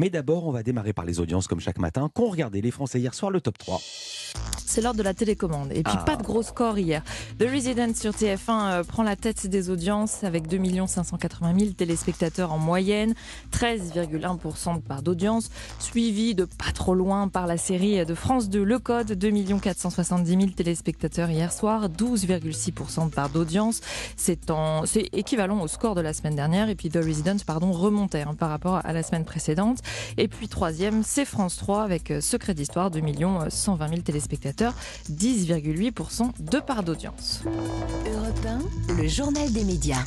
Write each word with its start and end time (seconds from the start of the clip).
Mais 0.00 0.08
d'abord, 0.08 0.46
on 0.46 0.50
va 0.50 0.62
démarrer 0.62 0.94
par 0.94 1.04
les 1.04 1.20
audiences 1.20 1.46
comme 1.46 1.60
chaque 1.60 1.78
matin. 1.78 2.08
Qu'ont 2.14 2.30
regardé 2.30 2.62
les 2.62 2.70
Français 2.70 2.98
hier 2.98 3.12
soir 3.12 3.30
le 3.30 3.42
top 3.42 3.58
3 3.58 3.82
c'est 4.70 4.80
l'heure 4.80 4.94
de 4.94 5.02
la 5.02 5.14
télécommande. 5.14 5.70
Et 5.72 5.82
puis 5.82 5.94
Ah. 5.96 6.04
pas 6.04 6.16
de 6.16 6.22
gros 6.22 6.42
score 6.42 6.78
hier. 6.78 7.02
The 7.38 7.46
Resident 7.52 7.94
sur 7.94 8.12
TF1 8.12 8.70
euh, 8.70 8.84
prend 8.84 9.02
la 9.02 9.16
tête 9.16 9.46
des 9.46 9.68
audiences 9.68 10.24
avec 10.24 10.46
2 10.46 10.86
580 10.86 11.58
000 11.58 11.70
téléspectateurs 11.72 12.52
en 12.52 12.58
moyenne, 12.58 13.14
13,1% 13.52 14.76
de 14.76 14.80
part 14.80 15.02
d'audience, 15.02 15.50
suivi 15.78 16.34
de 16.34 16.44
pas 16.44 16.72
trop 16.72 16.94
loin 16.94 17.28
par 17.28 17.46
la 17.46 17.56
série 17.56 18.04
de 18.04 18.14
France 18.14 18.48
2 18.48 18.62
Le 18.62 18.78
Code, 18.78 19.12
2 19.12 19.58
470 19.58 20.30
000 20.30 20.50
téléspectateurs 20.56 21.30
hier 21.30 21.52
soir, 21.52 21.88
12,6% 21.88 23.06
de 23.10 23.14
part 23.14 23.28
d'audience. 23.30 23.80
C'est 24.16 24.50
en, 24.50 24.86
c'est 24.86 25.08
équivalent 25.12 25.60
au 25.60 25.68
score 25.68 25.94
de 25.94 26.00
la 26.00 26.12
semaine 26.12 26.36
dernière. 26.36 26.68
Et 26.68 26.74
puis 26.74 26.88
The 26.90 26.96
Resident, 26.96 27.36
pardon, 27.46 27.72
remontait 27.72 28.22
hein, 28.22 28.34
par 28.38 28.50
rapport 28.50 28.80
à 28.84 28.92
la 28.92 29.02
semaine 29.02 29.24
précédente. 29.24 29.78
Et 30.16 30.28
puis 30.28 30.48
troisième, 30.48 31.02
c'est 31.02 31.24
France 31.24 31.56
3 31.56 31.82
avec 31.82 32.10
euh, 32.10 32.20
Secret 32.20 32.54
d'Histoire, 32.54 32.90
2 32.90 33.00
120 33.48 33.88
000 33.88 34.00
téléspectateurs, 34.02 34.59
10,8% 35.10 36.30
de 36.38 36.60
part 36.60 36.82
d'audience. 36.82 37.42
Europe 38.06 38.46
1, 38.88 38.94
le 38.94 39.08
journal 39.08 39.50
des 39.52 39.64
médias. 39.64 39.98